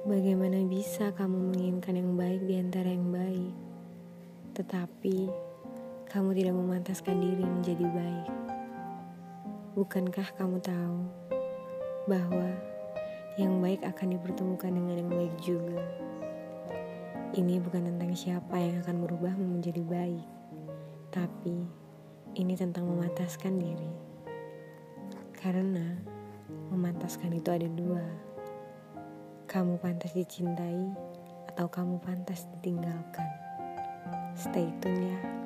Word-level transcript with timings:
Bagaimana 0.00 0.64
bisa 0.64 1.12
kamu 1.12 1.52
menginginkan 1.52 1.92
yang 1.92 2.16
baik 2.16 2.40
di 2.48 2.56
antara 2.56 2.88
yang 2.88 3.12
baik, 3.12 3.52
tetapi 4.56 5.28
kamu 6.08 6.32
tidak 6.40 6.56
memantaskan 6.56 7.20
diri 7.20 7.44
menjadi 7.44 7.84
baik? 7.84 8.32
Bukankah 9.76 10.24
kamu 10.40 10.56
tahu 10.64 11.04
bahwa 12.08 12.48
yang 13.36 13.60
baik 13.60 13.84
akan 13.84 14.16
dipertemukan 14.16 14.72
dengan 14.72 15.04
yang 15.04 15.12
baik 15.12 15.34
juga? 15.44 15.84
Ini 17.36 17.60
bukan 17.60 17.92
tentang 17.92 18.16
siapa 18.16 18.56
yang 18.56 18.80
akan 18.80 19.04
berubahmu 19.04 19.60
menjadi 19.60 19.84
baik, 19.84 20.24
tapi 21.12 21.60
ini 22.40 22.56
tentang 22.56 22.88
memantaskan 22.88 23.60
diri. 23.60 23.92
Karena 25.36 25.92
memantaskan 26.72 27.36
itu 27.36 27.52
ada 27.52 27.68
dua 27.68 28.29
kamu 29.50 29.82
pantas 29.82 30.14
dicintai 30.14 30.94
atau 31.50 31.66
kamu 31.66 31.98
pantas 31.98 32.46
ditinggalkan. 32.54 33.26
Stay 34.38 34.70
tune 34.78 35.10
ya. 35.10 35.39